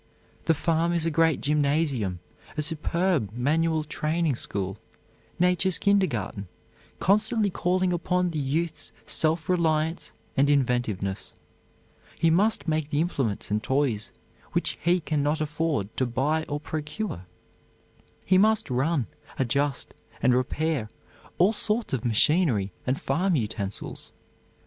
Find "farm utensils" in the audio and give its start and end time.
22.99-24.11